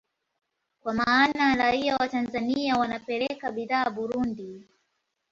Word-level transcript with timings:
Kwa 0.83 0.93
maana 0.93 1.55
raia 1.55 1.95
wa 1.97 2.09
Tanzania 2.09 2.75
wanapeleka 2.77 3.51
bidhaa 3.51 3.89
Burundi 3.89 4.67